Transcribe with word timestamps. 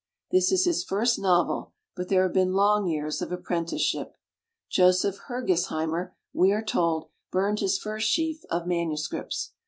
This 0.31 0.51
is 0.51 0.65
his 0.65 0.83
first 0.83 1.19
novel; 1.19 1.73
but 1.95 2.07
there 2.09 2.23
have 2.23 2.33
been 2.33 2.53
long 2.53 2.87
years 2.87 3.21
of 3.21 3.31
apprenticeship. 3.31 4.15
Joseph 4.67 5.19
Herges 5.27 5.67
heimer, 5.67 6.13
we 6.33 6.51
are 6.51 6.63
told, 6.65 7.09
burned 7.31 7.59
his 7.59 7.77
first 7.77 8.09
sheef 8.11 8.43
of 8.49 8.65
manuscripts. 8.65 9.51